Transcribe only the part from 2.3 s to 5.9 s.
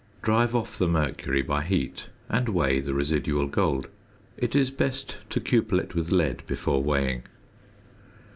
weigh the residual gold. It is best to cupel